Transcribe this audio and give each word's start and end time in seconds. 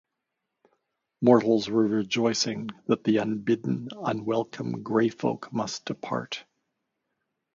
Mortals 1.21 1.69
were 1.69 1.85
rejoicing 1.85 2.69
that 2.87 3.03
the 3.03 3.17
unbidden, 3.17 3.89
unwelcome 4.03 4.81
grey-folk 4.81 5.53
must 5.53 5.85
depart. 5.85 6.43